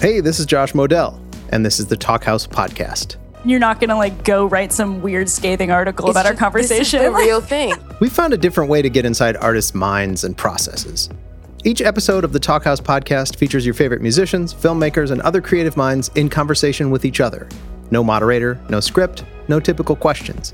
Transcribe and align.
Hey, 0.00 0.20
this 0.20 0.38
is 0.38 0.46
Josh 0.46 0.72
Modell, 0.72 1.18
and 1.50 1.64
this 1.64 1.80
is 1.80 1.86
the 1.86 1.96
Talkhouse 1.96 2.46
Podcast. 2.46 3.16
You're 3.44 3.58
not 3.60 3.80
gonna 3.80 3.96
like 3.96 4.24
go 4.24 4.46
write 4.46 4.72
some 4.72 5.00
weird 5.00 5.28
scathing 5.28 5.70
article 5.70 6.10
about 6.10 6.26
our 6.26 6.32
This 6.32 6.36
is 6.36 6.40
conversation. 6.40 7.02
the 7.02 7.10
real 7.18 7.40
thing. 7.40 7.74
We 8.00 8.08
found 8.10 8.32
a 8.32 8.36
different 8.36 8.68
way 8.70 8.82
to 8.82 8.90
get 8.90 9.04
inside 9.06 9.36
artists' 9.38 9.74
minds 9.74 10.24
and 10.24 10.36
processes. 10.36 11.08
Each 11.64 11.80
episode 11.80 12.24
of 12.24 12.32
the 12.32 12.38
Talkhouse 12.40 12.80
Podcast 12.80 13.36
features 13.36 13.64
your 13.64 13.74
favorite 13.74 14.02
musicians, 14.02 14.52
filmmakers, 14.52 15.10
and 15.10 15.20
other 15.22 15.40
creative 15.40 15.76
minds 15.76 16.10
in 16.14 16.28
conversation 16.28 16.90
with 16.90 17.04
each 17.04 17.20
other. 17.20 17.48
No 17.90 18.04
moderator, 18.04 18.60
no 18.68 18.80
script, 18.80 19.24
no 19.48 19.58
typical 19.60 19.96
questions. 19.96 20.52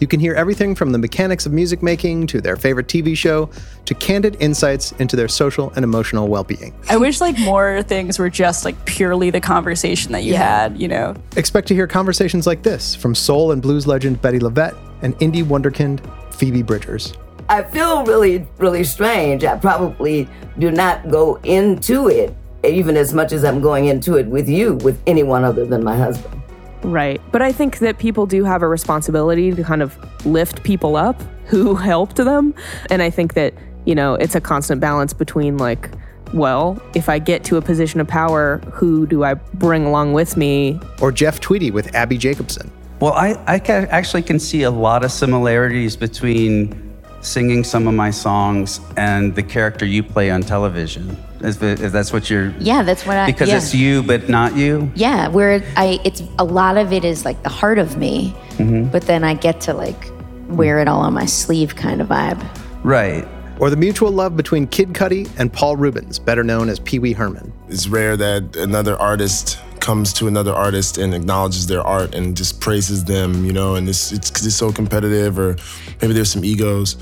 You 0.00 0.06
can 0.06 0.20
hear 0.20 0.34
everything 0.34 0.74
from 0.74 0.92
the 0.92 0.98
mechanics 0.98 1.46
of 1.46 1.52
music 1.52 1.82
making 1.82 2.26
to 2.28 2.40
their 2.40 2.56
favorite 2.56 2.88
TV 2.88 3.16
show 3.16 3.48
to 3.84 3.94
candid 3.94 4.36
insights 4.40 4.92
into 4.92 5.16
their 5.16 5.28
social 5.28 5.70
and 5.76 5.84
emotional 5.84 6.28
well 6.28 6.44
being. 6.44 6.74
I 6.88 6.96
wish 6.96 7.20
like 7.20 7.38
more 7.38 7.82
things 7.82 8.18
were 8.18 8.30
just 8.30 8.64
like 8.64 8.82
purely 8.86 9.30
the 9.30 9.40
conversation 9.40 10.12
that 10.12 10.24
you 10.24 10.32
Yeah. 10.32 10.62
had, 10.62 10.80
you 10.80 10.88
know. 10.88 11.14
Expect 11.36 11.68
to 11.68 11.74
hear 11.74 11.86
conversations 11.86 12.46
like 12.46 12.62
this 12.62 12.94
from 12.94 13.14
soul 13.14 13.52
and 13.52 13.62
blues 13.62 13.86
legend 13.86 14.20
Bettye 14.20 14.40
LaVette 14.40 14.74
and 15.02 15.16
indie 15.18 15.44
wonderkind 15.44 16.00
Phoebe 16.34 16.62
Bridgers. 16.62 17.12
I 17.48 17.62
feel 17.62 18.04
really, 18.04 18.46
really 18.58 18.84
strange. 18.84 19.44
I 19.44 19.56
probably 19.56 20.28
do 20.58 20.70
not 20.70 21.10
go 21.10 21.36
into 21.44 22.08
it 22.08 22.34
even 22.64 22.96
as 22.96 23.12
much 23.12 23.32
as 23.32 23.44
I'm 23.44 23.60
going 23.60 23.84
into 23.86 24.16
it 24.16 24.26
with 24.26 24.48
you, 24.48 24.74
with 24.76 24.98
anyone 25.06 25.44
other 25.44 25.66
than 25.66 25.84
my 25.84 25.94
husband. 25.96 26.40
Right. 26.84 27.20
But 27.32 27.42
I 27.42 27.50
think 27.50 27.78
that 27.78 27.98
people 27.98 28.26
do 28.26 28.44
have 28.44 28.62
a 28.62 28.68
responsibility 28.68 29.52
to 29.52 29.64
kind 29.64 29.82
of 29.82 29.96
lift 30.26 30.62
people 30.62 30.96
up 30.96 31.20
who 31.46 31.74
helped 31.92 32.16
them. 32.16 32.54
And 32.90 33.02
I 33.02 33.10
think 33.10 33.34
that, 33.34 33.54
you 33.86 33.94
know, 33.94 34.14
it's 34.14 34.34
a 34.34 34.40
constant 34.40 34.80
balance 34.80 35.12
between 35.12 35.56
like, 35.56 35.90
well, 36.32 36.80
if 36.94 37.08
I 37.08 37.18
get 37.18 37.44
to 37.44 37.56
a 37.56 37.62
position 37.62 38.00
of 38.00 38.08
power, 38.08 38.58
who 38.72 39.06
do 39.06 39.24
I 39.24 39.34
bring 39.34 39.86
along 39.86 40.12
with 40.12 40.36
me? 40.36 40.80
Or 41.00 41.12
Jeff 41.12 41.40
Tweedy 41.40 41.70
with 41.70 41.94
Abbi 41.94 42.16
Jacobson. 42.16 42.70
Well, 43.00 43.12
I, 43.12 43.42
I 43.46 43.58
ca- 43.58 43.86
actually 43.90 44.22
can 44.22 44.38
see 44.38 44.62
a 44.62 44.70
lot 44.70 45.04
of 45.04 45.12
similarities 45.12 45.96
between 45.96 46.93
singing 47.24 47.64
some 47.64 47.88
of 47.88 47.94
my 47.94 48.10
songs 48.10 48.80
and 48.96 49.34
the 49.34 49.42
character 49.42 49.84
you 49.86 50.02
play 50.02 50.30
on 50.30 50.42
television. 50.42 51.16
If, 51.40 51.62
if 51.62 51.92
that's 51.92 52.12
what 52.12 52.30
you're. 52.30 52.50
Yeah, 52.58 52.82
that's 52.82 53.04
what 53.04 53.16
I. 53.16 53.26
Because 53.26 53.48
yeah. 53.48 53.56
it's 53.56 53.74
you, 53.74 54.02
but 54.02 54.28
not 54.28 54.56
you. 54.56 54.90
Yeah, 54.94 55.28
where 55.28 55.62
I, 55.76 56.00
it's 56.04 56.22
a 56.38 56.44
lot 56.44 56.76
of 56.78 56.92
it 56.92 57.04
is 57.04 57.24
like 57.24 57.42
the 57.42 57.50
heart 57.50 57.78
of 57.78 57.96
me, 57.96 58.34
Mm-hmm. 58.54 58.90
but 58.90 59.02
then 59.02 59.24
I 59.24 59.34
get 59.34 59.60
to 59.62 59.74
like 59.74 60.10
wear 60.46 60.78
it 60.78 60.86
all 60.86 61.00
on 61.00 61.12
my 61.12 61.26
sleeve 61.26 61.74
kind 61.74 62.00
of 62.00 62.08
vibe. 62.08 62.40
Right. 62.84 63.26
Or 63.58 63.68
the 63.68 63.76
mutual 63.76 64.10
love 64.10 64.36
between 64.36 64.66
Kid 64.66 64.92
Cudi 64.92 65.28
and 65.38 65.52
Paul 65.52 65.76
Reubens, 65.76 66.18
better 66.18 66.44
known 66.44 66.68
as 66.68 66.78
Pee 66.80 66.98
Wee 66.98 67.12
Herman. 67.12 67.52
It's 67.68 67.88
rare 67.88 68.16
that 68.16 68.56
another 68.56 68.96
artist 68.96 69.58
comes 69.84 70.14
to 70.14 70.26
another 70.26 70.52
artist 70.52 70.96
and 70.96 71.14
acknowledges 71.14 71.66
their 71.66 71.82
art 71.82 72.14
and 72.14 72.34
just 72.34 72.58
praises 72.58 73.04
them, 73.04 73.44
you 73.44 73.52
know, 73.52 73.74
and 73.74 73.86
it's 73.88 74.12
it's 74.12 74.30
because 74.30 74.46
it's 74.46 74.56
so 74.56 74.72
competitive 74.72 75.38
or 75.38 75.56
maybe 76.00 76.14
there's 76.14 76.30
some 76.30 76.44
egos. 76.44 76.96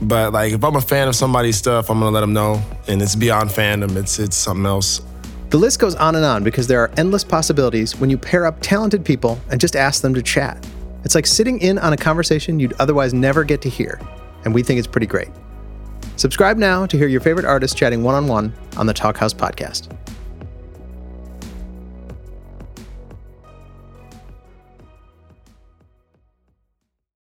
But 0.00 0.32
like 0.32 0.52
if 0.52 0.64
I'm 0.64 0.76
a 0.76 0.80
fan 0.80 1.08
of 1.08 1.16
somebody's 1.16 1.56
stuff, 1.56 1.90
I'm 1.90 1.98
gonna 1.98 2.12
let 2.12 2.20
them 2.20 2.32
know, 2.32 2.62
and 2.86 3.02
it's 3.02 3.16
beyond 3.16 3.50
fandom. 3.50 3.96
It's 3.96 4.18
it's 4.18 4.36
something 4.36 4.64
else. 4.64 5.02
The 5.50 5.58
list 5.58 5.80
goes 5.80 5.96
on 5.96 6.14
and 6.14 6.24
on 6.24 6.44
because 6.44 6.68
there 6.68 6.80
are 6.80 6.92
endless 6.96 7.24
possibilities 7.24 7.96
when 7.96 8.08
you 8.08 8.16
pair 8.16 8.46
up 8.46 8.58
talented 8.60 9.04
people 9.04 9.40
and 9.50 9.60
just 9.60 9.74
ask 9.74 10.00
them 10.00 10.14
to 10.14 10.22
chat. 10.22 10.64
It's 11.04 11.16
like 11.16 11.26
sitting 11.26 11.58
in 11.60 11.78
on 11.78 11.92
a 11.92 11.96
conversation 11.96 12.60
you'd 12.60 12.74
otherwise 12.78 13.12
never 13.12 13.42
get 13.42 13.60
to 13.62 13.68
hear, 13.68 14.00
and 14.44 14.54
we 14.54 14.62
think 14.62 14.78
it's 14.78 14.86
pretty 14.86 15.08
great. 15.08 15.30
Subscribe 16.16 16.58
now 16.58 16.86
to 16.86 16.96
hear 16.96 17.08
your 17.08 17.20
favorite 17.20 17.46
artists 17.46 17.76
chatting 17.76 18.04
one 18.04 18.14
on 18.14 18.28
one 18.28 18.54
on 18.76 18.86
the 18.86 18.94
Talkhouse 18.94 19.34
Podcast. 19.34 19.88